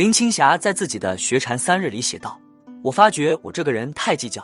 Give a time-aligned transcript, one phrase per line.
[0.00, 2.40] 林青霞在自己的《学禅三日》里写道
[2.82, 4.42] ：“我发觉我这个人太计较，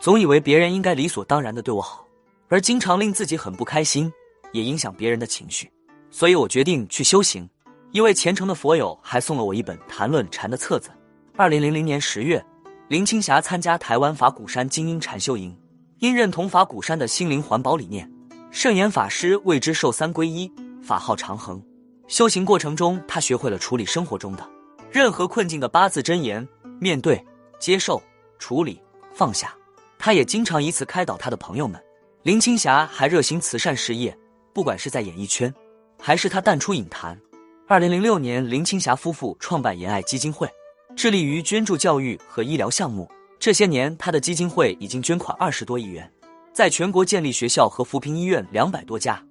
[0.00, 2.04] 总以为别人应该理所当然的对我好，
[2.48, 4.12] 而经常令自己很不开心，
[4.50, 5.70] 也影响别人的情绪。
[6.10, 7.48] 所以我决定去修行。
[7.92, 10.90] 一位虔诚的佛友还送了我一本谈论禅的册子。
[11.36, 12.44] 二零零零年十月，
[12.88, 15.56] 林青霞参加台湾法鼓山精英禅修营，
[16.00, 18.10] 因认同法鼓山的心灵环保理念，
[18.50, 20.50] 圣严法师为之受三皈依，
[20.82, 21.62] 法号长恒。
[22.08, 24.44] 修行过程中，他学会了处理生活中的。”
[24.90, 26.46] 任何困境的八字真言：
[26.80, 27.22] 面对、
[27.58, 28.02] 接受、
[28.38, 28.80] 处理、
[29.14, 29.54] 放下。
[29.98, 31.82] 他也经常以此开导他的朋友们。
[32.22, 34.16] 林青霞还热心慈善事业，
[34.52, 35.52] 不管是在演艺圈，
[35.98, 37.18] 还是他淡出影坛。
[37.68, 40.48] 二零零六年，林青霞夫妇创办研爱基金会，
[40.94, 43.10] 致力于捐助教育和医疗项目。
[43.38, 46.10] 这些年，他的基金会已经捐款二十多亿元，
[46.52, 49.22] 在全国建立学校和扶贫医院两百多家。